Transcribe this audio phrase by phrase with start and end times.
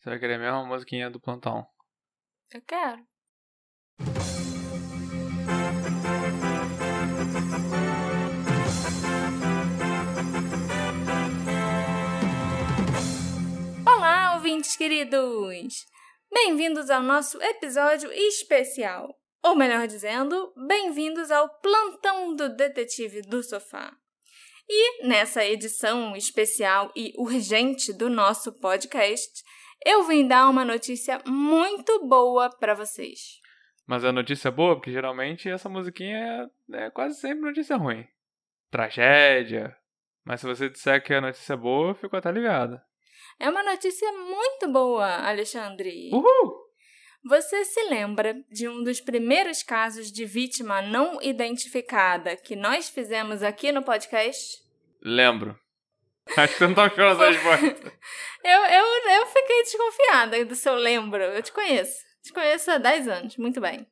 [0.00, 1.66] Você vai querer mesmo a musiquinha do plantão?
[2.54, 3.06] Eu quero.
[13.86, 15.84] Olá, ouvintes queridos!
[16.32, 19.14] Bem-vindos ao nosso episódio especial.
[19.42, 23.94] Ou melhor dizendo, bem-vindos ao plantão do detetive do sofá.
[24.66, 29.42] E nessa edição especial e urgente do nosso podcast,
[29.84, 33.40] eu vim dar uma notícia muito boa para vocês.
[33.86, 38.06] Mas é notícia boa, porque geralmente essa musiquinha é, é quase sempre notícia ruim.
[38.70, 39.76] Tragédia.
[40.24, 42.80] Mas se você disser que é notícia boa, eu fico até ligado.
[43.38, 46.10] É uma notícia muito boa, Alexandre.
[46.12, 46.70] Uhul!
[47.24, 53.42] Você se lembra de um dos primeiros casos de vítima não identificada que nós fizemos
[53.42, 54.62] aqui no podcast?
[55.02, 55.58] Lembro.
[56.36, 57.92] Acho que você não tá chorando essa resposta.
[58.42, 61.22] Eu, eu, eu fiquei desconfiada do seu lembro.
[61.22, 61.98] Eu te conheço.
[62.22, 63.36] Te conheço há 10 anos.
[63.36, 63.86] Muito bem.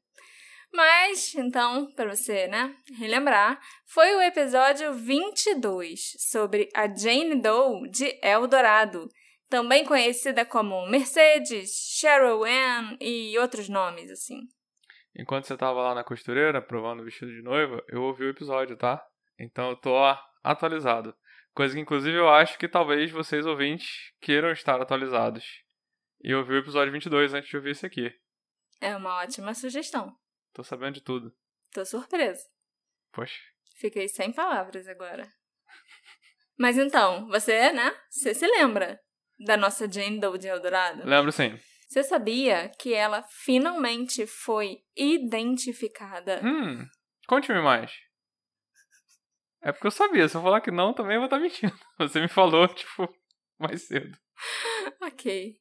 [0.73, 8.19] Mas, então, para você, né, relembrar, foi o episódio 22 sobre a Jane Doe de
[8.23, 9.09] Eldorado,
[9.49, 14.41] também conhecida como Mercedes, Cheryl Ann e outros nomes, assim.
[15.17, 18.77] Enquanto você tava lá na costureira provando o vestido de noiva, eu ouvi o episódio,
[18.77, 19.03] tá?
[19.39, 19.95] Então eu tô
[20.45, 21.15] atualizado.
[21.59, 25.45] Coisa que, inclusive, eu acho que talvez vocês ouvintes queiram estar atualizados.
[26.23, 28.15] E ouvir o episódio 22 antes de ouvir esse aqui.
[28.81, 30.17] É uma ótima sugestão.
[30.55, 31.35] Tô sabendo de tudo.
[31.73, 32.45] Tô surpresa.
[33.13, 33.41] Poxa.
[33.77, 35.29] Fiquei sem palavras agora.
[36.57, 37.93] Mas então, você, né?
[38.09, 38.97] Você se lembra
[39.45, 41.05] da nossa Jane Doe de Eldorado?
[41.05, 41.59] Lembro sim.
[41.89, 46.41] Você sabia que ela finalmente foi identificada?
[46.41, 46.87] Hum,
[47.27, 47.91] conte-me mais.
[49.63, 51.77] É porque eu sabia, se eu falar que não, também eu vou estar mentindo.
[51.99, 53.09] Você me falou, tipo,
[53.59, 54.17] mais cedo.
[55.03, 55.57] ok.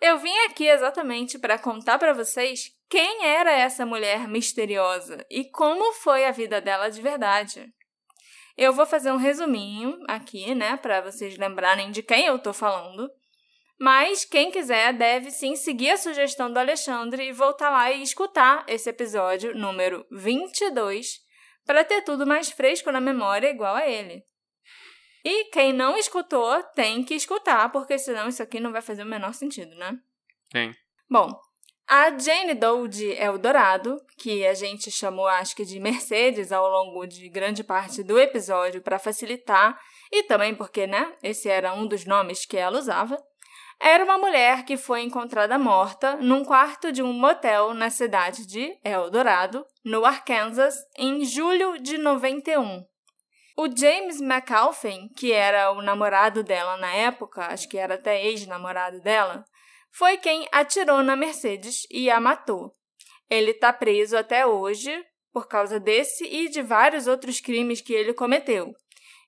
[0.00, 5.92] Eu vim aqui exatamente para contar para vocês quem era essa mulher misteriosa e como
[5.94, 7.72] foi a vida dela de verdade.
[8.56, 13.08] Eu vou fazer um resuminho aqui, né, para vocês lembrarem de quem eu tô falando.
[13.80, 18.64] Mas quem quiser deve sim seguir a sugestão do Alexandre e voltar lá e escutar
[18.68, 21.23] esse episódio número 22
[21.64, 24.24] para ter tudo mais fresco na memória igual a ele.
[25.24, 29.06] E quem não escutou tem que escutar, porque senão isso aqui não vai fazer o
[29.06, 29.98] menor sentido, né?
[30.50, 30.74] Tem.
[31.08, 31.34] Bom,
[31.86, 37.06] a Jane Doe de Eldorado, que a gente chamou acho que de Mercedes ao longo
[37.06, 39.78] de grande parte do episódio para facilitar,
[40.10, 43.18] e também porque, né, esse era um dos nomes que ela usava,
[43.80, 48.78] era uma mulher que foi encontrada morta num quarto de um motel na cidade de
[48.82, 52.84] Eldorado, no Arkansas, em julho de 91.
[53.56, 59.00] O James McAlphin, que era o namorado dela na época, acho que era até ex-namorado
[59.00, 59.44] dela,
[59.92, 62.74] foi quem atirou na Mercedes e a matou.
[63.30, 64.92] Ele está preso até hoje
[65.32, 68.74] por causa desse e de vários outros crimes que ele cometeu.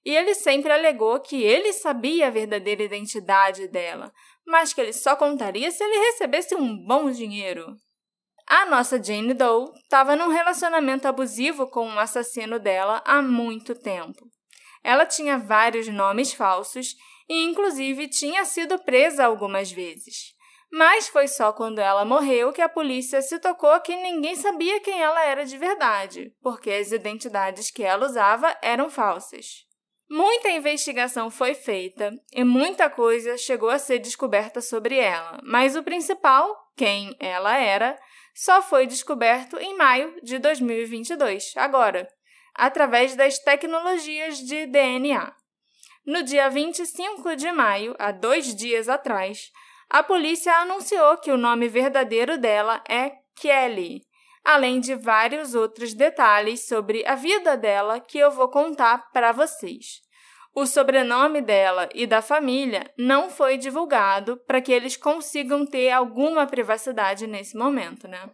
[0.04, 4.12] E ele sempre alegou que ele sabia a verdadeira identidade dela,
[4.46, 7.76] mas que ele só contaria se ele recebesse um bom dinheiro.
[8.46, 14.24] A nossa Jane Doe estava num relacionamento abusivo com o assassino dela há muito tempo.
[14.84, 16.94] Ela tinha vários nomes falsos
[17.28, 20.36] e, inclusive, tinha sido presa algumas vezes.
[20.70, 25.02] Mas foi só quando ela morreu que a polícia se tocou que ninguém sabia quem
[25.02, 29.65] ela era de verdade, porque as identidades que ela usava eram falsas.
[30.08, 35.82] Muita investigação foi feita e muita coisa chegou a ser descoberta sobre ela, mas o
[35.82, 37.98] principal, quem ela era,
[38.32, 42.06] só foi descoberto em maio de 2022, agora,
[42.54, 45.34] através das tecnologias de DNA.
[46.06, 49.50] No dia 25 de maio, há dois dias atrás,
[49.90, 54.05] a polícia anunciou que o nome verdadeiro dela é Kelly,
[54.46, 60.00] além de vários outros detalhes sobre a vida dela que eu vou contar para vocês.
[60.54, 66.46] O sobrenome dela e da família não foi divulgado para que eles consigam ter alguma
[66.46, 68.30] privacidade nesse momento, né?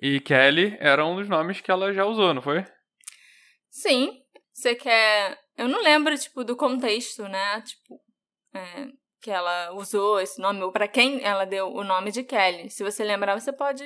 [0.00, 2.64] E Kelly era um dos nomes que ela já usou, não foi?
[3.70, 4.20] Sim.
[4.52, 5.38] Você quer.
[5.56, 7.60] Eu não lembro, tipo, do contexto, né?
[7.60, 8.00] Tipo,
[8.54, 8.88] é,
[9.20, 12.70] que ela usou esse nome, ou para quem ela deu o nome de Kelly.
[12.70, 13.84] Se você lembrar, você pode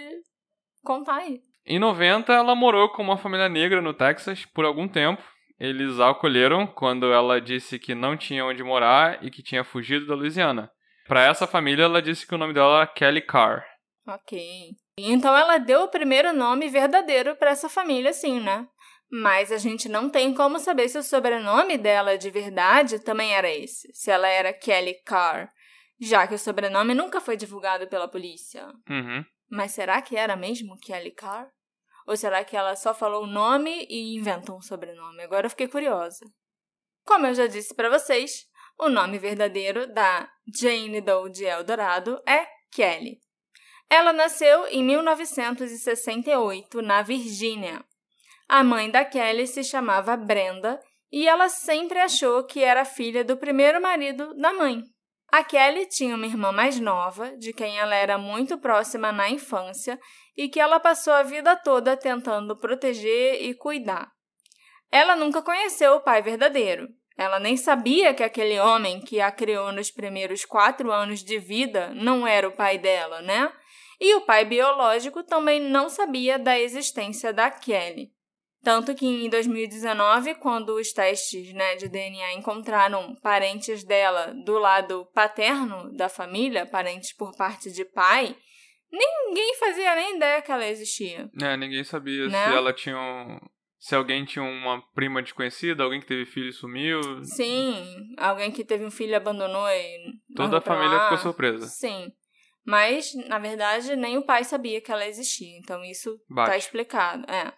[0.82, 1.42] contar aí.
[1.66, 5.22] Em 90, ela morou com uma família negra no Texas por algum tempo.
[5.58, 10.06] Eles a acolheram quando ela disse que não tinha onde morar e que tinha fugido
[10.06, 10.70] da Louisiana.
[11.08, 13.64] Para essa família, ela disse que o nome dela era Kelly Carr.
[14.06, 14.70] Ok.
[14.96, 18.66] Então ela deu o primeiro nome verdadeiro para essa família, sim, né?
[19.10, 23.50] Mas a gente não tem como saber se o sobrenome dela de verdade também era
[23.50, 25.50] esse, se ela era Kelly Carr.
[26.00, 28.66] já que o sobrenome nunca foi divulgado pela polícia.
[28.88, 29.24] Uhum.
[29.50, 31.48] Mas será que era mesmo Kelly Carr?
[32.06, 35.22] Ou será que ela só falou o nome e inventou um sobrenome?
[35.22, 36.24] Agora eu fiquei curiosa.
[37.04, 38.46] Como eu já disse para vocês,
[38.78, 43.18] o nome verdadeiro da Jane Doe de Eldorado é Kelly.
[43.88, 47.84] Ela nasceu em 1968 na Virgínia.
[48.48, 50.80] A mãe da Kelly se chamava Brenda
[51.10, 54.82] e ela sempre achou que era filha do primeiro marido da mãe.
[55.28, 59.98] A Kelly tinha uma irmã mais nova, de quem ela era muito próxima na infância
[60.36, 64.10] e que ela passou a vida toda tentando proteger e cuidar.
[64.90, 66.88] Ela nunca conheceu o pai verdadeiro.
[67.18, 71.88] Ela nem sabia que aquele homem que a criou nos primeiros quatro anos de vida
[71.94, 73.50] não era o pai dela, né?
[73.98, 78.15] E o pai biológico também não sabia da existência da Kelly.
[78.62, 85.06] Tanto que em 2019, quando os testes né, de DNA encontraram parentes dela do lado
[85.14, 88.36] paterno da família, parentes por parte de pai,
[88.90, 91.30] ninguém fazia nem ideia que ela existia.
[91.40, 92.48] É, ninguém sabia Né?
[92.48, 93.38] se ela tinha um...
[93.78, 97.00] Se alguém tinha uma prima desconhecida, alguém que teve filho e sumiu.
[97.22, 97.84] Sim,
[98.16, 100.12] alguém que teve um filho e abandonou e.
[100.34, 101.02] Toda a família lá.
[101.04, 101.66] ficou surpresa.
[101.66, 102.10] Sim.
[102.64, 105.56] Mas, na verdade, nem o pai sabia que ela existia.
[105.58, 106.50] Então, isso Bate.
[106.50, 107.30] tá explicado.
[107.30, 107.52] É.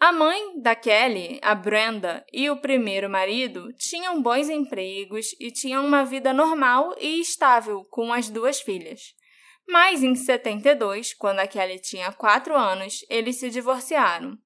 [0.00, 5.86] A mãe da Kelly, a Brenda, e o primeiro marido tinham bons empregos e tinham
[5.86, 9.14] uma vida normal e estável com as duas filhas.
[9.66, 14.36] Mas em 72, quando a Kelly tinha 4 anos, eles se divorciaram.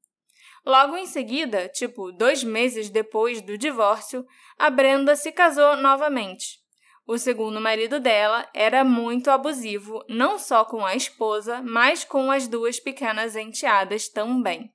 [0.64, 4.24] Logo em seguida, tipo dois meses depois do divórcio,
[4.58, 6.58] a Brenda se casou novamente.
[7.06, 12.46] O segundo marido dela era muito abusivo, não só com a esposa, mas com as
[12.46, 14.70] duas pequenas enteadas também.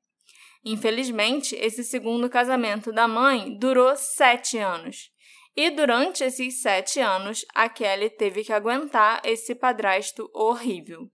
[0.64, 5.12] Infelizmente, esse segundo casamento da mãe durou sete anos.
[5.56, 11.10] E durante esses sete anos, a Kelly teve que aguentar esse padrasto horrível.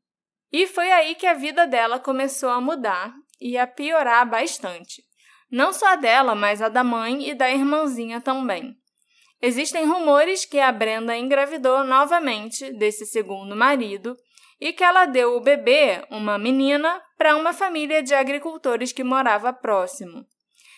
[0.52, 5.04] E foi aí que a vida dela começou a mudar e a piorar bastante.
[5.52, 8.76] Não só a dela, mas a da mãe e da irmãzinha também.
[9.42, 14.16] Existem rumores que a Brenda engravidou novamente desse segundo marido
[14.60, 19.54] e que ela deu o bebê, uma menina, para uma família de agricultores que morava
[19.54, 20.26] próximo.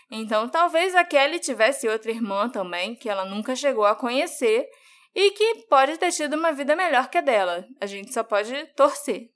[0.10, 4.68] Então, talvez a Kelly tivesse outra irmã também, que ela nunca chegou a conhecer
[5.16, 7.66] e que pode ter tido uma vida melhor que a dela.
[7.80, 9.30] A gente só pode torcer.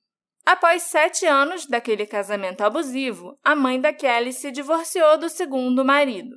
[0.45, 6.36] Após sete anos daquele casamento abusivo, a mãe da Kelly se divorciou do segundo marido.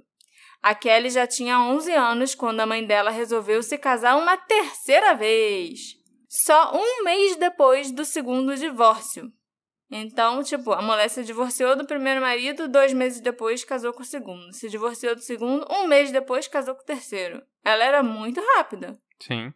[0.63, 5.15] A Kelly já tinha 11 anos quando a mãe dela resolveu se casar uma terceira
[5.15, 5.99] vez.
[6.29, 9.33] Só um mês depois do segundo divórcio.
[9.91, 14.07] Então, tipo, a mulher se divorciou do primeiro marido, dois meses depois casou com o
[14.07, 14.53] segundo.
[14.53, 17.43] Se divorciou do segundo, um mês depois casou com o terceiro.
[17.65, 19.01] Ela era muito rápida.
[19.19, 19.53] Sim.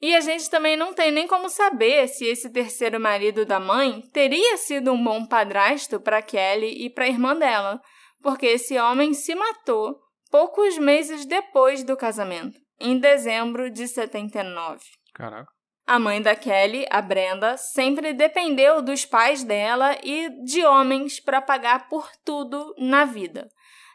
[0.00, 4.02] E a gente também não tem nem como saber se esse terceiro marido da mãe
[4.12, 7.80] teria sido um bom padrasto para Kelly e para a irmã dela,
[8.20, 9.98] porque esse homem se matou
[10.30, 14.80] poucos meses depois do casamento, em dezembro de 79.
[15.14, 15.55] Caraca.
[15.86, 21.40] A mãe da Kelly, a Brenda, sempre dependeu dos pais dela e de homens para
[21.40, 23.48] pagar por tudo na vida.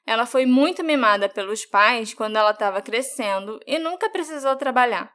[0.06, 5.12] Ela foi muito mimada pelos pais quando ela estava crescendo e nunca precisou trabalhar.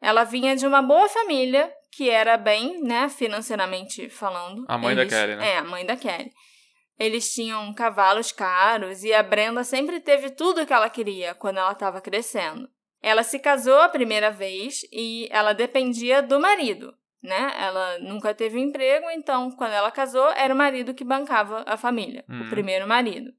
[0.00, 4.64] Ela vinha de uma boa família, que era bem, né, financeiramente falando.
[4.68, 5.50] A mãe da Eles- Kelly, né?
[5.52, 6.32] É, a mãe da Kelly.
[6.98, 11.58] Eles tinham cavalos caros e a Brenda sempre teve tudo o que ela queria quando
[11.58, 12.66] ela estava crescendo.
[13.08, 17.52] Ela se casou a primeira vez e ela dependia do marido, né?
[17.56, 22.24] Ela nunca teve emprego, então quando ela casou era o marido que bancava a família,
[22.28, 22.46] Uhum.
[22.46, 23.30] o primeiro marido.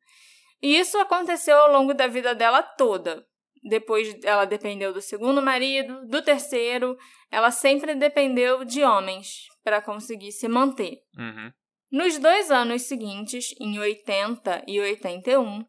[0.62, 3.26] E isso aconteceu ao longo da vida dela toda.
[3.62, 6.98] Depois ela dependeu do segundo marido, do terceiro,
[7.30, 11.00] ela sempre dependeu de homens para conseguir se manter.
[11.18, 11.52] Uhum.
[11.92, 15.66] Nos dois anos seguintes, em 80 e 81,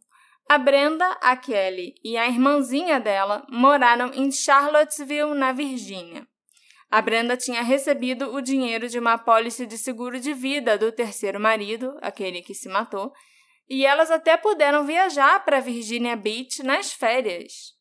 [0.49, 6.27] a Brenda, a Kelly e a irmãzinha dela moraram em Charlottesville, na Virgínia.
[6.91, 11.39] A Brenda tinha recebido o dinheiro de uma apólice de seguro de vida do terceiro
[11.39, 13.13] marido, aquele que se matou,
[13.69, 17.75] e elas até puderam viajar para Virginia Beach nas férias.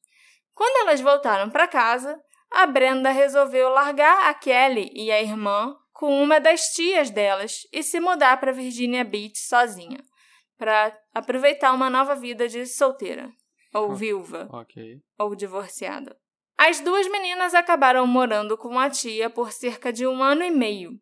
[0.54, 2.20] Quando elas voltaram para casa,
[2.52, 7.82] a Brenda resolveu largar a Kelly e a irmã com uma das tias delas e
[7.82, 10.00] se mudar para Virginia Beach sozinha,
[10.58, 13.32] para aproveitar uma nova vida de solteira,
[13.74, 13.96] ou Hum.
[13.96, 15.00] viúva, Ok.
[15.20, 16.18] ou divorciada.
[16.58, 21.00] As duas meninas acabaram morando com a tia por cerca de um ano e meio.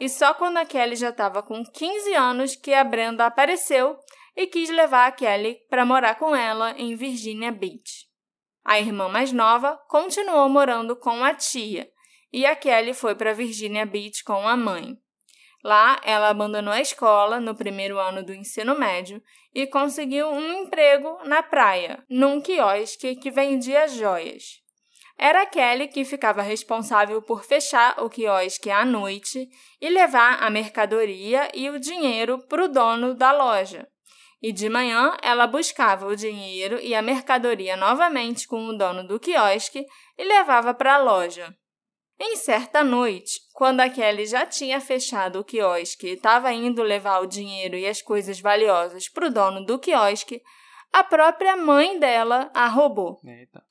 [0.00, 3.96] E só quando a Kelly já estava com 15 anos que a Brenda apareceu
[4.36, 8.06] e quis levar a Kelly para morar com ela em Virginia Beach.
[8.64, 11.90] A irmã mais nova continuou morando com a tia,
[12.32, 14.96] e a Kelly foi para Virginia Beach com a mãe.
[15.62, 19.22] Lá, ela abandonou a escola no primeiro ano do ensino médio
[19.54, 24.60] e conseguiu um emprego na praia, num quiosque que vendia joias.
[25.16, 29.48] Era Kelly que ficava responsável por fechar o quiosque à noite
[29.80, 33.86] e levar a mercadoria e o dinheiro para o dono da loja.
[34.42, 39.20] E de manhã ela buscava o dinheiro e a mercadoria novamente com o dono do
[39.20, 39.86] quiosque
[40.18, 41.56] e levava para a loja.
[42.18, 47.20] Em certa noite, quando a Kelly já tinha fechado o quiosque e estava indo levar
[47.20, 50.40] o dinheiro e as coisas valiosas para o dono do quiosque,
[50.92, 53.20] a própria mãe dela a roubou.
[53.24, 53.64] Eita.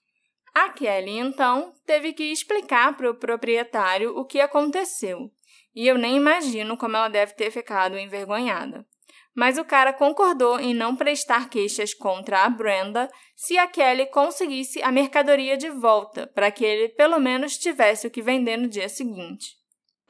[0.53, 5.31] A Kelly, então, teve que explicar para o proprietário o que aconteceu.
[5.73, 8.85] E eu nem imagino como ela deve ter ficado envergonhada.
[9.35, 14.81] Mas o cara concordou em não prestar queixas contra a Brenda se a Kelly conseguisse
[14.83, 18.89] a mercadoria de volta, para que ele pelo menos tivesse o que vender no dia
[18.89, 19.55] seguinte.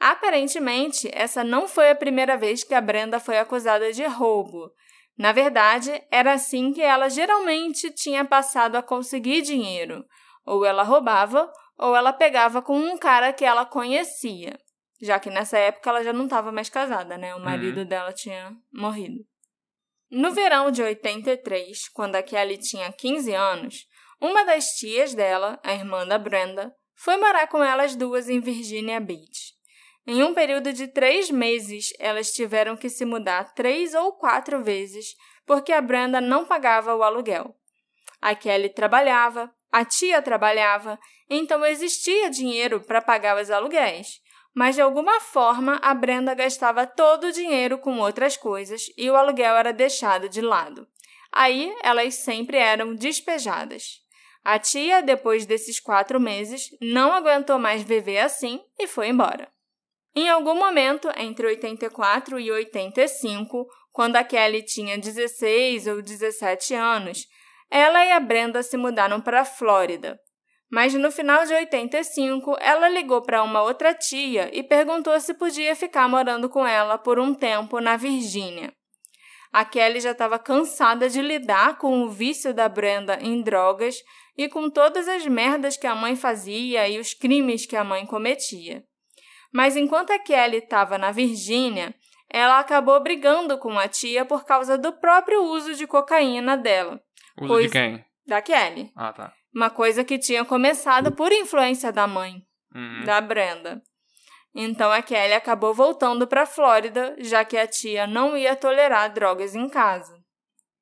[0.00, 4.72] Aparentemente, essa não foi a primeira vez que a Brenda foi acusada de roubo.
[5.16, 10.04] Na verdade, era assim que ela geralmente tinha passado a conseguir dinheiro
[10.44, 14.58] ou ela roubava, ou ela pegava com um cara que ela conhecia.
[15.02, 17.34] Já que nessa época ela já não estava mais casada, né?
[17.34, 17.44] O uhum.
[17.44, 17.84] marido uhum.
[17.84, 19.26] dela tinha morrido.
[20.08, 23.86] No verão de 83, quando a Kelly tinha 15 anos,
[24.20, 29.00] uma das tias dela, a irmã da Brenda, foi morar com elas duas em Virginia
[29.00, 29.52] Beach.
[30.06, 35.16] Em um período de três meses, elas tiveram que se mudar três ou quatro vezes
[35.46, 37.54] porque a Brenda não pagava o aluguel.
[38.20, 44.20] A Kelly trabalhava, a tia trabalhava, então existia dinheiro para pagar os aluguéis.
[44.54, 49.16] Mas de alguma forma a Brenda gastava todo o dinheiro com outras coisas e o
[49.16, 50.86] aluguel era deixado de lado.
[51.32, 54.02] Aí elas sempre eram despejadas.
[54.44, 59.48] A tia, depois desses quatro meses, não aguentou mais viver assim e foi embora.
[60.14, 67.26] Em algum momento, entre 84 e 85, quando a Kelly tinha 16 ou 17 anos,
[67.70, 70.20] ela e a Brenda se mudaram para a Flórida.
[70.72, 75.76] Mas no final de 85, ela ligou para uma outra tia e perguntou se podia
[75.76, 78.72] ficar morando com ela por um tempo na Virgínia.
[79.52, 83.96] A Kelly já estava cansada de lidar com o vício da Brenda em drogas
[84.34, 88.06] e com todas as merdas que a mãe fazia e os crimes que a mãe
[88.06, 88.82] cometia.
[89.52, 91.94] Mas enquanto a Kelly estava na Virgínia,
[92.30, 96.98] ela acabou brigando com a tia por causa do próprio uso de cocaína dela.
[97.38, 97.68] Uso coisa...
[97.68, 98.04] de quem?
[98.26, 98.90] Da Kelly.
[98.96, 99.34] Ah, tá.
[99.54, 102.42] Uma coisa que tinha começado por influência da mãe,
[102.74, 103.04] uhum.
[103.04, 103.82] da Brenda.
[104.54, 109.12] Então a Kelly acabou voltando para a Flórida, já que a tia não ia tolerar
[109.12, 110.14] drogas em casa.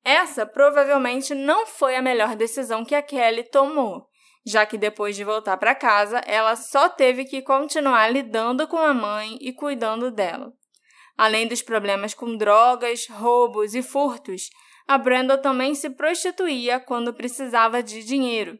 [0.03, 4.07] Essa provavelmente não foi a melhor decisão que a Kelly tomou,
[4.45, 8.93] já que depois de voltar para casa, ela só teve que continuar lidando com a
[8.93, 10.51] mãe e cuidando dela.
[11.17, 14.49] Além dos problemas com drogas, roubos e furtos,
[14.91, 18.59] a Brenda também se prostituía quando precisava de dinheiro.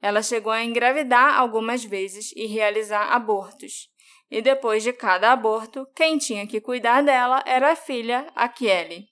[0.00, 3.88] Ela chegou a engravidar algumas vezes e realizar abortos.
[4.30, 9.08] E depois de cada aborto, quem tinha que cuidar dela era a filha, a Kelly.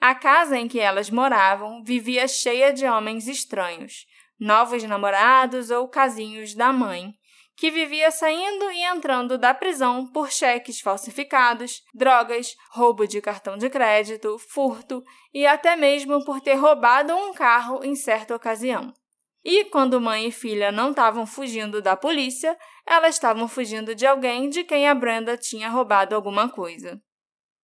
[0.00, 4.06] A casa em que elas moravam vivia cheia de homens estranhos,
[4.40, 7.12] novos namorados ou casinhos da mãe,
[7.58, 13.68] que vivia saindo e entrando da prisão por cheques falsificados, drogas, roubo de cartão de
[13.68, 15.02] crédito, furto
[15.34, 18.94] e até mesmo por ter roubado um carro em certa ocasião.
[19.44, 24.48] E quando mãe e filha não estavam fugindo da polícia, elas estavam fugindo de alguém
[24.48, 27.02] de quem a Brenda tinha roubado alguma coisa.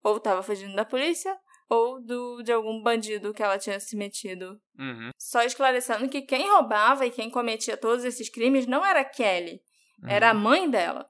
[0.03, 4.61] Ou estava fugindo da polícia, ou do, de algum bandido que ela tinha se metido.
[4.77, 5.11] Uhum.
[5.17, 9.63] Só esclarecendo que quem roubava e quem cometia todos esses crimes não era Kelly,
[10.07, 10.41] era a uhum.
[10.41, 11.07] mãe dela.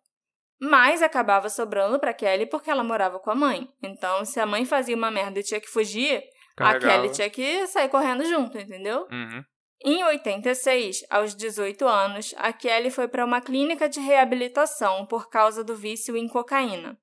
[0.61, 3.69] Mas acabava sobrando para Kelly porque ela morava com a mãe.
[3.83, 6.23] Então, se a mãe fazia uma merda e tinha que fugir,
[6.57, 6.87] Carregava.
[6.87, 9.07] a Kelly tinha que sair correndo junto, entendeu?
[9.11, 9.45] Uhum.
[9.85, 15.63] Em 86, aos 18 anos, a Kelly foi para uma clínica de reabilitação por causa
[15.63, 16.97] do vício em cocaína.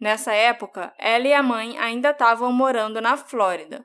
[0.00, 3.84] Nessa época, ela e a mãe ainda estavam morando na Flórida.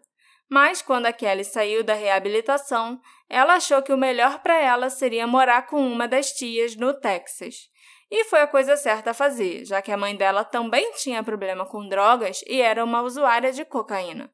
[0.50, 5.28] Mas quando a Kelly saiu da reabilitação, ela achou que o melhor para ela seria
[5.28, 7.70] morar com uma das tias no Texas.
[8.10, 11.66] E foi a coisa certa a fazer, já que a mãe dela também tinha problema
[11.66, 14.32] com drogas e era uma usuária de cocaína.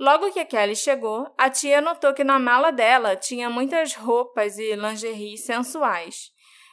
[0.00, 4.58] Logo que a Kelly chegou, a tia notou que na mala dela tinha muitas roupas
[4.58, 6.32] e lingerie sensuais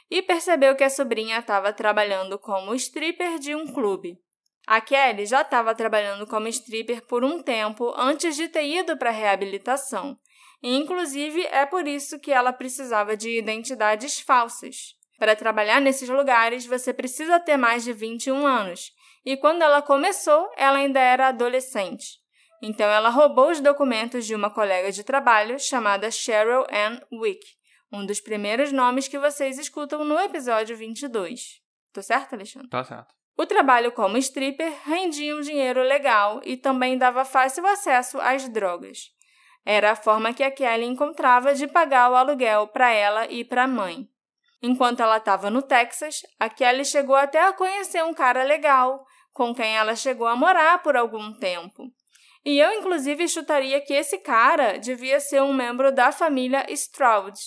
[0.09, 4.17] e percebeu que a sobrinha estava trabalhando como stripper de um clube.
[4.67, 9.09] A Kelly já estava trabalhando como stripper por um tempo antes de ter ido para
[9.09, 10.17] a reabilitação.
[10.61, 16.65] E, inclusive, é por isso que ela precisava de identidades falsas Para trabalhar nesses lugares,
[16.65, 18.91] você precisa ter mais de 21 anos.
[19.25, 22.19] E quando ela começou, ela ainda era adolescente.
[22.61, 27.43] Então ela roubou os documentos de uma colega de trabalho chamada Cheryl Ann Wick,
[27.91, 31.59] um dos primeiros nomes que vocês escutam no episódio 22.
[31.91, 32.69] Tô certo, Alexandre?
[32.69, 33.20] Tá certo.
[33.37, 39.11] O trabalho como stripper rendia um dinheiro legal e também dava fácil acesso às drogas.
[39.65, 43.63] Era a forma que a Kelly encontrava de pagar o aluguel para ela e para
[43.63, 44.07] a mãe.
[44.61, 49.55] Enquanto ela estava no Texas, a Kelly chegou até a conhecer um cara legal, com
[49.55, 51.83] quem ela chegou a morar por algum tempo.
[52.43, 57.37] E eu, inclusive, chutaria que esse cara devia ser um membro da família Stroud,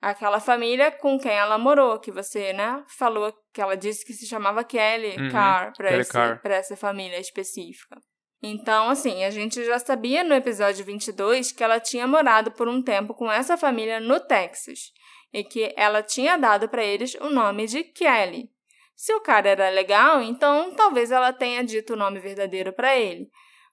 [0.00, 4.26] aquela família com quem ela morou, que você, né, falou que ela disse que se
[4.26, 7.96] chamava Kelly Uhum, Carr para essa família específica.
[8.42, 12.82] Então, assim, a gente já sabia no episódio 22 que ela tinha morado por um
[12.82, 14.92] tempo com essa família no Texas
[15.32, 18.50] e que ela tinha dado para eles o nome de Kelly.
[18.94, 23.28] Se o cara era legal, então talvez ela tenha dito o nome verdadeiro para ele.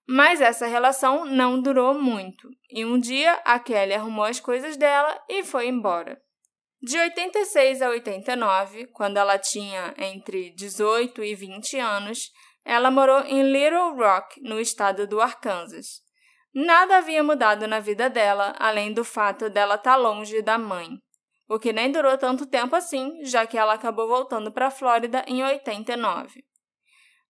[0.08, 5.18] Mas essa relação não durou muito, e um dia a Kelly arrumou as coisas dela
[5.30, 6.22] e foi embora.
[6.82, 12.30] De 86 a 89, quando ela tinha entre 18 e 20 anos,
[12.66, 16.02] ela morou em Little Rock, no estado do Arkansas.
[16.54, 20.90] Nada havia mudado na vida dela, além do fato dela estar longe da mãe.
[21.48, 25.24] O que nem durou tanto tempo assim, já que ela acabou voltando para a Flórida
[25.28, 26.44] em 89.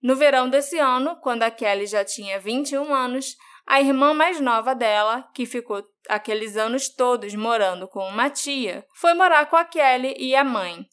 [0.04, 4.76] No verão desse ano, quando a Kelly já tinha 21 anos, a irmã mais nova
[4.76, 10.14] dela, que ficou aqueles anos todos morando com uma tia, foi morar com a Kelly
[10.18, 10.86] e a mãe.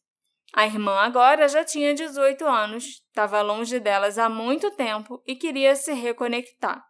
[0.54, 5.74] A irmã agora já tinha 18 anos, estava longe delas há muito tempo e queria
[5.74, 6.80] se reconectar.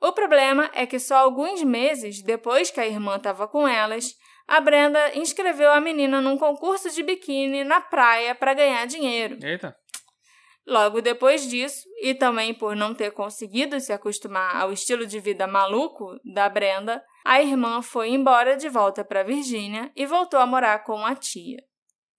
[0.00, 4.14] O problema é que só alguns meses depois que a irmã estava com elas,
[4.48, 9.38] a Brenda inscreveu a menina num concurso de biquíni na praia para ganhar dinheiro.
[9.42, 9.76] Eita.
[10.68, 15.46] Logo depois disso, e também por não ter conseguido se acostumar ao estilo de vida
[15.46, 20.84] maluco da Brenda, a irmã foi embora de volta para Virgínia e voltou a morar
[20.84, 21.56] com a tia.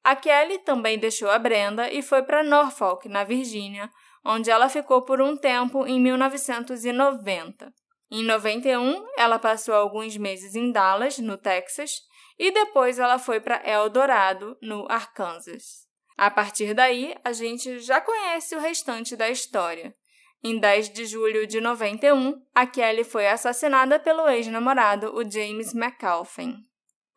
[0.04, 3.88] A Kelly também deixou a Brenda e foi para Norfolk, na Virgínia,
[4.26, 7.71] onde ela ficou por um tempo em 1990.
[8.10, 12.02] Em 91, ela passou alguns meses em Dallas, no Texas,
[12.39, 15.88] e depois ela foi para El Dorado, no Arkansas.
[16.21, 19.95] A partir daí, a gente já conhece o restante da história.
[20.43, 26.58] Em 10 de julho de 91, a Kelly foi assassinada pelo ex-namorado, o James McAlphin.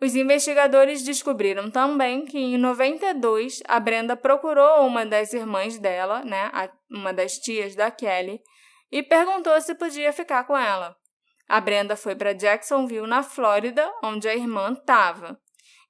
[0.00, 6.48] Os investigadores descobriram também que em 92 a Brenda procurou uma das irmãs dela, né,
[6.88, 8.40] uma das tias da Kelly,
[8.88, 10.94] e perguntou se podia ficar com ela.
[11.48, 15.40] A Brenda foi para Jacksonville, na Flórida, onde a irmã estava.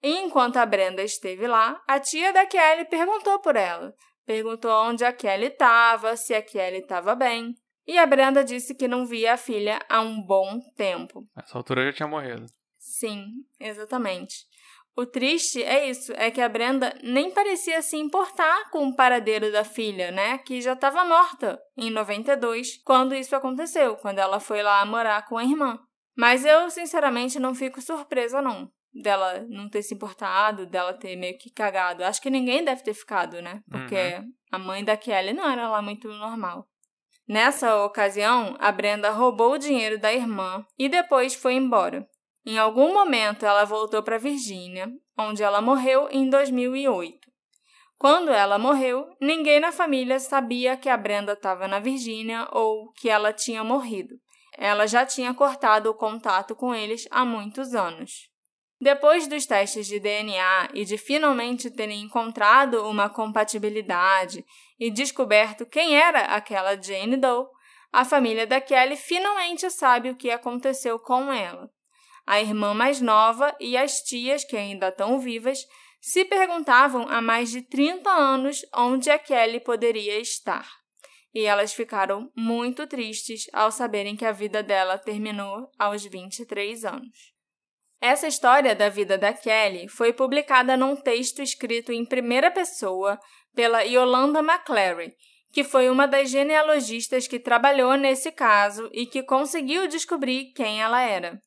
[0.03, 3.95] Enquanto a Brenda esteve lá, a tia da Kelly perguntou por ela.
[4.27, 7.55] Perguntou onde a Kelly estava, se a Kelly estava bem.
[7.87, 11.27] E a Brenda disse que não via a filha há um bom tempo.
[11.37, 12.47] Nessa altura já tinha morrido.
[12.79, 13.27] Sim,
[13.61, 14.47] exatamente.
[14.97, 19.51] O triste é isso, é que a Brenda nem parecia se importar com o paradeiro
[19.51, 20.39] da filha, né?
[20.39, 25.39] Que já estava morta em 92, quando isso aconteceu, quando ela foi lá morar com
[25.39, 25.79] a irmã.
[26.15, 31.39] Mas eu, sinceramente, não fico surpresa, não dela não ter se importado, dela ter meio
[31.39, 32.05] que cagado.
[32.05, 33.63] Acho que ninguém deve ter ficado, né?
[33.71, 34.33] Porque Uhum.
[34.53, 36.67] a mãe da Kelly não era lá muito normal.
[37.27, 42.07] Nessa ocasião, a Brenda roubou o dinheiro da irmã e depois foi embora.
[42.45, 47.19] Em algum momento, ela voltou para Virgínia, onde ela morreu em 2008.
[47.97, 53.09] Quando ela morreu, ninguém na família sabia que a Brenda estava na Virgínia ou que
[53.09, 54.17] ela tinha morrido.
[54.59, 58.29] Ela já tinha cortado o contato com eles há muitos anos.
[58.83, 64.45] Depois dos testes de DNA e de finalmente terem encontrado uma compatibilidade
[64.77, 67.47] e descoberto quem era aquela Jane Doe,
[67.93, 71.71] a família da Kelly finalmente sabe o que aconteceu com ela.
[72.27, 75.61] A irmã mais nova e as tias, que ainda estão vivas,
[76.01, 80.69] se perguntavam há mais de 30 anos onde a Kelly poderia estar.
[81.33, 87.32] E elas ficaram muito tristes ao saberem que a vida dela terminou aos 23 anos.
[88.03, 93.17] Essa história da vida da Kelly foi publicada num texto escrito em primeira pessoa
[93.55, 95.15] pela Yolanda McClary,
[95.53, 101.01] que foi uma das genealogistas que trabalhou nesse caso e que conseguiu descobrir quem ela
[101.01, 101.41] era.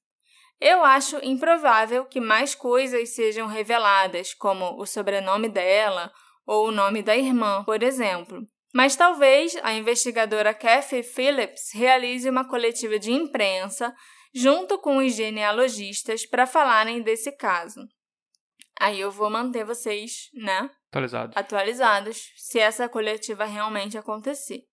[0.61, 6.09] Eu acho improvável que mais coisas sejam reveladas, como o sobrenome dela
[6.47, 8.39] ou o nome da irmã, por exemplo.
[8.73, 13.93] Mas talvez a investigadora Kathy Phillips realize uma coletiva de imprensa
[14.35, 17.79] junto com os genealogistas para falarem desse caso.
[18.77, 21.37] Aí eu vou manter vocês, né, Atualizados.
[21.37, 24.63] atualizados se essa coletiva realmente acontecer.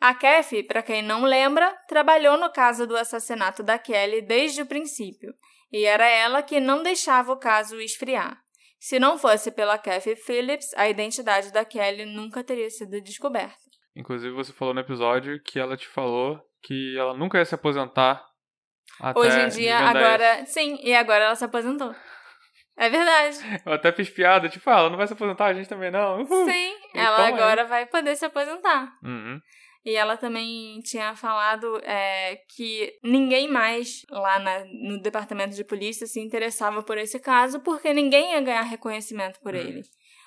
[0.00, 4.66] A Kathy, para quem não lembra, trabalhou no caso do assassinato da Kelly desde o
[4.66, 5.32] princípio,
[5.72, 8.42] e era ela que não deixava o caso esfriar.
[8.80, 13.56] Se não fosse pela Kathy Phillips, a identidade da Kelly nunca teria sido descoberta.
[13.96, 18.33] Inclusive, você falou no episódio que ela te falou que ela nunca ia se aposentar
[19.00, 20.40] até Hoje em dia, agora.
[20.42, 20.52] isso.
[20.52, 21.94] Sim, e agora ela se aposentou.
[22.76, 23.38] É verdade.
[23.64, 26.22] Eu até fiz piada, tipo, ah, ela não vai se aposentar, a gente também não.
[26.22, 26.44] Uhul.
[26.50, 27.32] Sim, Então, ela é.
[27.32, 28.92] agora vai poder se aposentar.
[29.02, 29.40] Uhum.
[29.84, 36.06] E ela também tinha falado é, que ninguém mais lá na- no departamento de polícia
[36.06, 39.58] se interessava por esse caso porque ninguém ia ganhar reconhecimento por Hum.
[39.58, 39.82] ele.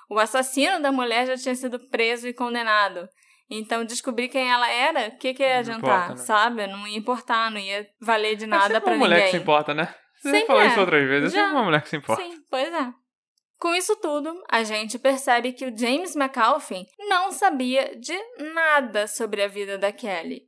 [0.10, 3.10] O assassino da mulher já tinha sido preso e condenado.
[3.50, 6.26] Então, descobrir quem ela era, o que, que ia Não adiantar, importa, né?
[6.26, 6.68] sabe?
[6.68, 9.32] Não ia importar, não ia valer de É nada sempre pra uma mulher ninguém.
[9.32, 9.94] que se importa, né?
[10.22, 10.68] Você Sempre falou é.
[10.68, 11.42] isso outras vezes, é Já.
[11.44, 12.24] sempre uma mulher que se importa.
[12.24, 12.90] Sim, pois é.
[13.60, 18.16] Com isso tudo, a gente percebe que o James McAuliffe não sabia de
[18.54, 20.42] nada sobre a vida da Kelly.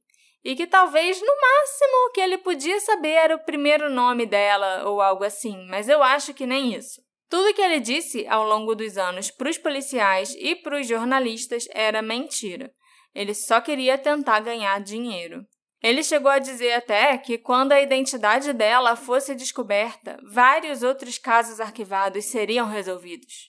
[0.44, 4.88] E que talvez, no máximo, o que ele podia saber era o primeiro nome dela
[4.88, 7.02] ou algo assim, mas eu acho que nem isso.
[7.30, 11.66] Tudo que ele disse ao longo dos anos para os policiais e para os jornalistas
[11.72, 12.72] era mentira.
[13.14, 15.46] Ele só queria tentar ganhar dinheiro.
[15.82, 21.60] Ele chegou a dizer até que quando a identidade dela fosse descoberta, vários outros casos
[21.60, 23.48] arquivados seriam resolvidos.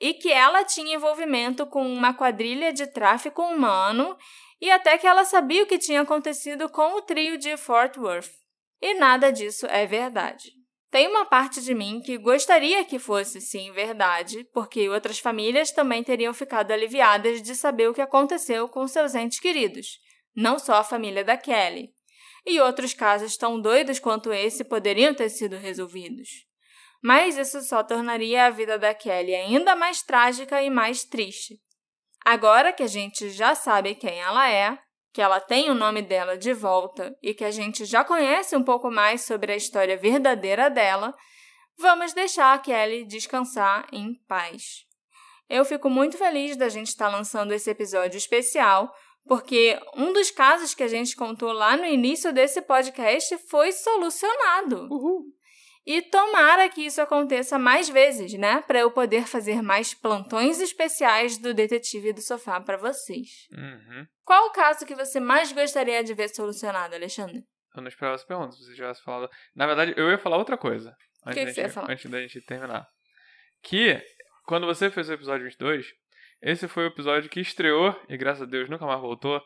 [0.00, 4.16] E que ela tinha envolvimento com uma quadrilha de tráfico humano
[4.60, 8.32] e até que ela sabia o que tinha acontecido com o trio de Fort Worth.
[8.80, 10.52] E nada disso é verdade.
[10.96, 16.02] Tem uma parte de mim que gostaria que fosse sim verdade, porque outras famílias também
[16.02, 20.00] teriam ficado aliviadas de saber o que aconteceu com seus entes queridos
[20.34, 21.90] não só a família da Kelly.
[22.46, 26.46] E outros casos tão doidos quanto esse poderiam ter sido resolvidos.
[27.02, 31.60] Mas isso só tornaria a vida da Kelly ainda mais trágica e mais triste.
[32.24, 34.78] Agora que a gente já sabe quem ela é,
[35.16, 38.62] que ela tem o nome dela de volta e que a gente já conhece um
[38.62, 41.14] pouco mais sobre a história verdadeira dela,
[41.78, 44.84] vamos deixar a Kelly descansar em paz.
[45.48, 48.92] Eu fico muito feliz da gente estar lançando esse episódio especial,
[49.26, 54.86] porque um dos casos que a gente contou lá no início desse podcast foi solucionado.
[54.92, 55.35] Uhul.
[55.86, 58.60] E tomara que isso aconteça mais vezes, né?
[58.62, 63.46] Para eu poder fazer mais plantões especiais do Detetive do Sofá para vocês.
[63.52, 64.04] Uhum.
[64.24, 67.44] Qual o caso que você mais gostaria de ver solucionado, Alexandre?
[67.76, 69.30] Eu não esperava essa pergunta, se você tivesse falado.
[69.54, 70.92] Na verdade, eu ia falar outra coisa.
[71.24, 71.92] Antes, que da, você ia gente, falar?
[71.92, 72.86] antes da gente terminar.
[73.62, 74.02] Que,
[74.44, 75.86] quando você fez o episódio 22,
[76.42, 79.40] esse foi o episódio que estreou, e graças a Deus nunca mais voltou,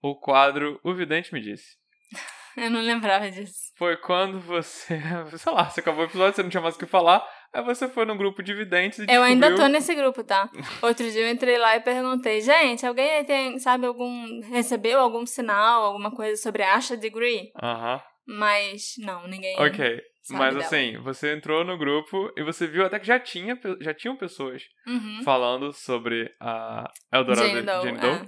[0.00, 1.76] o quadro O Vidente Me Disse.
[2.56, 3.72] Eu não lembrava disso.
[3.76, 5.00] Foi quando você,
[5.38, 7.88] sei lá, você acabou o episódio, você não tinha mais o que falar, aí você
[7.88, 10.50] foi num grupo de videntes e Eu ainda tô descobriu- nesse grupo, tá?
[10.82, 14.40] Outro dia eu entrei lá e perguntei, gente, alguém aí tem, sabe, algum.
[14.50, 17.50] recebeu algum sinal, alguma coisa sobre a Asha Degree?
[17.62, 19.58] Aham, Mas não, ninguém.
[19.58, 20.00] ok.
[20.30, 20.64] Mas dela.
[20.64, 24.62] assim, você entrou no grupo e você viu até que já, tinha, já tinham pessoas
[24.86, 25.20] Uhum.
[25.24, 28.10] falando sobre a Eldorado Jane Doe, Jane Doe.
[28.10, 28.22] é.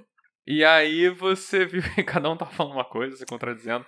[0.46, 3.86] E aí você viu que cada um tava falando uma coisa, se contradizendo.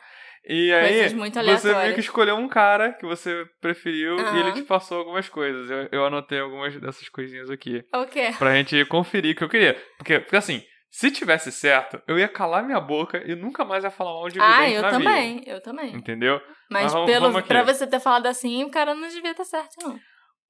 [0.49, 4.39] E aí você meio que escolheu um cara que você preferiu e Aham.
[4.39, 5.69] ele te passou algumas coisas.
[5.69, 7.83] Eu, eu anotei algumas dessas coisinhas aqui.
[7.95, 8.33] O quê?
[8.39, 9.75] Pra gente conferir o que eu queria.
[9.99, 13.91] Porque, porque assim, se tivesse certo, eu ia calar minha boca e nunca mais ia
[13.91, 15.87] falar mal de Ah, vidente eu na também, eu também.
[15.87, 15.99] vida.
[15.99, 16.41] Entendeu?
[16.71, 19.45] Mas Mas vamos- pelo, vamos pra você ter falado assim, o cara não devia estar
[19.45, 19.99] certo, não.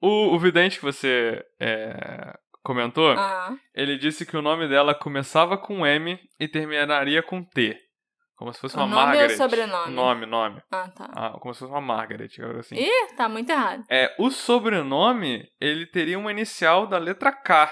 [0.01, 5.57] O, o vidente que você é, comentou, Ah, ele disse que o nome dela começava
[5.57, 7.79] com M e terminaria com T.
[8.37, 9.37] Como se fosse O uma nome ou Margaret.
[9.37, 9.95] sobrenome?
[9.95, 10.63] Nome, nome.
[10.71, 11.11] ah tá.
[11.17, 12.77] Ah, como se fosse uma Margaret, algo assim.
[12.77, 13.83] Ih, tá muito errado.
[13.91, 17.67] É, o sobrenome, ele teria uma inicial da letra K.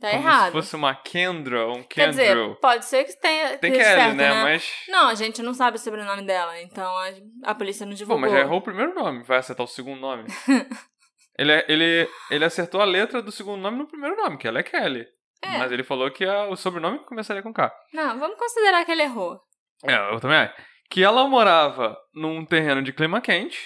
[0.00, 0.46] Tá como errado.
[0.46, 4.00] se fosse uma Kendra ou um Quer dizer, pode ser que tenha Tem esteja Kelly,
[4.02, 4.28] certo, né?
[4.32, 4.42] né?
[4.44, 4.72] Mas...
[4.88, 8.20] Não, a gente não sabe o sobrenome dela, então a, a polícia não divulgou.
[8.20, 10.22] mas já errou o primeiro nome, vai acertar o segundo nome.
[11.36, 14.60] ele, é, ele, ele acertou a letra do segundo nome no primeiro nome, que ela
[14.60, 15.04] é Kelly.
[15.42, 15.58] É.
[15.58, 17.72] Mas ele falou que a- o sobrenome começaria com K.
[17.92, 19.40] Não, vamos considerar que ele errou.
[19.84, 20.54] É, eu também acho.
[20.90, 23.58] Que ela morava num terreno de clima quente,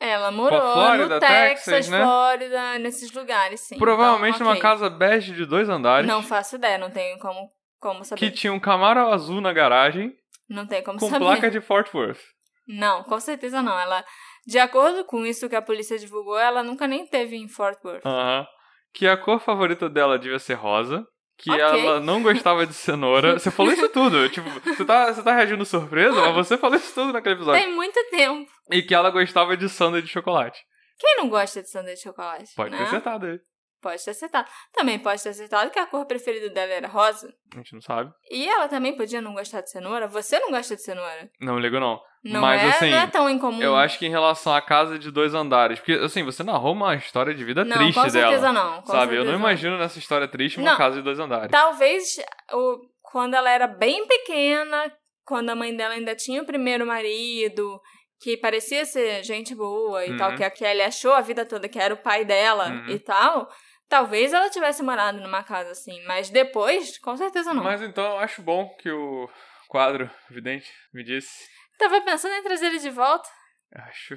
[0.00, 2.02] Ela morou Flórida, no Texas, Texas, né?
[2.02, 3.76] Flórida, nesses lugares, sim.
[3.78, 4.62] provavelmente Então, numa ok.
[4.62, 8.18] casa bege de dois andares, Não faço ideia, não tenho como, como saber.
[8.18, 10.14] que tinha um Camaro azul na garagem,
[10.48, 11.24] Não tem como com saber.
[11.24, 12.20] placa de Fort Worth.
[12.66, 13.78] Não, com certeza não.
[13.78, 14.02] Ela,
[14.46, 18.06] de acordo com isso que a polícia divulgou, ela nunca nem teve em Fort Worth.
[18.06, 18.46] Aham.
[18.94, 21.04] Que a cor favorita dela devia ser rosa.
[21.40, 21.60] Que Ok.
[21.62, 23.38] ela não gostava de cenoura.
[23.38, 24.28] Você falou isso tudo.
[24.28, 27.62] Tipo, você tá, você tá reagindo surpresa, mas você falou isso tudo naquele episódio.
[27.62, 28.50] Tem muito tempo.
[28.70, 30.60] E que ela gostava de sundae de chocolate.
[31.00, 32.54] Quem não gosta de sanduíche de chocolate?
[32.54, 32.76] Pode né?
[32.76, 33.40] ter acertado aí.
[33.80, 34.46] Pode ter acertado.
[34.74, 37.32] Também pode ter acertado que a cor preferida dela era rosa.
[37.54, 38.12] A gente não sabe.
[38.30, 40.06] E ela também podia não gostar de cenoura.
[40.06, 41.30] Você não gosta de cenoura.
[41.40, 41.98] Não ligo, não.
[42.22, 43.62] Não, Mas, é, assim, não é tão incomum.
[43.62, 45.78] Eu acho que em relação à casa de dois andares.
[45.78, 48.52] Porque, assim, você narrou uma história de vida não, triste com certeza dela.
[48.52, 48.82] não.
[48.82, 49.14] com Sabe?
[49.14, 50.76] Eu não certeza imagino nessa história triste uma Não.
[50.76, 51.50] casa de dois andares.
[51.50, 52.04] Talvez
[52.52, 54.92] o, quando ela era bem pequena,
[55.24, 57.80] quando a mãe dela ainda tinha o primeiro marido,
[58.20, 60.16] que parecia ser gente boa e Uhum.
[60.18, 62.88] tal, que a Kelly achou a vida toda que era o pai dela Uhum.
[62.90, 63.48] e tal,
[63.90, 66.02] talvez ela tivesse morado numa casa assim.
[66.06, 67.64] Mas depois, com certeza não.
[67.64, 69.28] Mas então eu acho bom que o
[69.68, 71.46] quadro vidente me disse.
[71.76, 73.28] Tava pensando em trazer ele de volta.
[73.74, 74.16] Acho.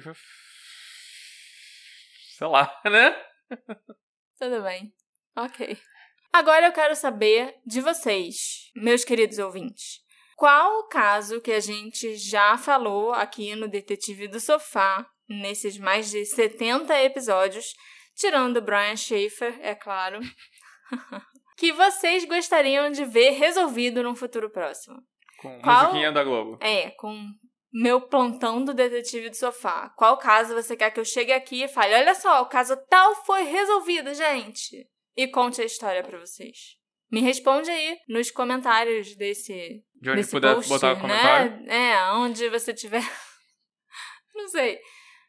[2.36, 3.14] Sei lá, né?
[4.38, 4.94] Tudo bem.
[5.36, 5.76] Ok.
[6.32, 10.02] Agora eu quero saber de vocês, meus queridos ouvintes.
[10.36, 16.10] Qual o caso que a gente já falou aqui no Detetive do Sofá, nesses mais
[16.10, 17.66] de 70 episódios,
[18.14, 20.20] tirando o Brian Schaefer, é claro,
[21.56, 24.96] que vocês gostariam de ver resolvido num futuro próximo?
[25.40, 26.58] Com Qual- musiquinha da Globo.
[26.62, 27.26] É, com
[27.72, 29.90] meu plantão do detetive do sofá.
[29.96, 33.14] Qual caso você quer que eu chegue aqui e fale: olha só, o caso tal
[33.24, 34.88] foi resolvido, gente?
[35.16, 36.76] E conte a história pra vocês.
[37.10, 41.60] Me responde aí nos comentários desse, De onde desse puder post, botar o comentário.
[41.62, 41.90] né?
[41.92, 43.02] É, onde você tiver.
[44.34, 44.78] Não sei.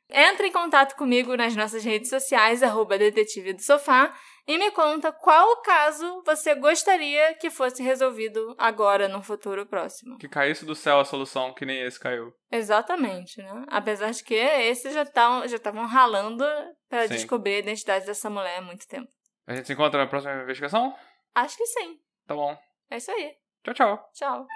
[0.10, 4.14] Entre em contato comigo nas nossas redes sociais, arroba detetive do sofá,
[4.48, 10.18] e me conta qual caso você gostaria que fosse resolvido agora, no futuro próximo.
[10.20, 12.32] Que caísse do céu a solução, que nem esse caiu.
[12.52, 13.66] Exatamente, né?
[13.68, 16.46] Apesar de que esses já estavam já estavam ralando
[16.88, 17.16] pra Sim.
[17.16, 19.10] descobrir a identidade dessa mulher há muito tempo.
[19.48, 20.96] A gente se encontra na próxima investigação?
[21.34, 22.00] Acho que sim.
[22.28, 22.56] Tá bom.
[22.90, 23.34] É isso aí.
[23.64, 24.10] Tchau, tchau.
[24.14, 24.48] Tchau.